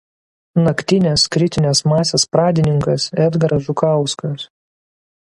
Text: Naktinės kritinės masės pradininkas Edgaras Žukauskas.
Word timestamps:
Naktinės 0.67 1.25
kritinės 1.35 1.81
masės 1.91 2.25
pradininkas 2.35 3.05
Edgaras 3.27 3.65
Žukauskas. 3.67 4.47